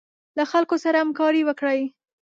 له 0.37 0.43
خلکو 0.51 0.75
سره 0.83 0.97
همکاري 1.03 1.41
وکړئ. 1.45 1.81